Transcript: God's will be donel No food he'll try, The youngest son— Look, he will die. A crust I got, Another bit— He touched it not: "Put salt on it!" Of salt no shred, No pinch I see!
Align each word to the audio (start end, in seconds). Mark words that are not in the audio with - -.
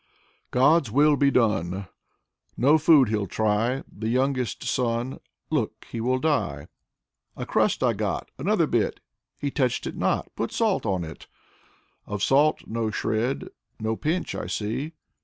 God's 0.49 0.89
will 0.89 1.15
be 1.15 1.31
donel 1.31 1.87
No 2.57 2.79
food 2.79 3.09
he'll 3.09 3.27
try, 3.27 3.83
The 3.87 4.09
youngest 4.09 4.63
son— 4.63 5.19
Look, 5.51 5.85
he 5.91 6.01
will 6.01 6.17
die. 6.17 6.69
A 7.37 7.45
crust 7.45 7.83
I 7.83 7.93
got, 7.93 8.31
Another 8.39 8.65
bit— 8.65 8.99
He 9.37 9.51
touched 9.51 9.85
it 9.85 9.95
not: 9.95 10.35
"Put 10.35 10.51
salt 10.51 10.87
on 10.87 11.03
it!" 11.03 11.27
Of 12.07 12.23
salt 12.23 12.61
no 12.65 12.89
shred, 12.89 13.49
No 13.79 13.95
pinch 13.95 14.33
I 14.33 14.47
see! 14.47 14.93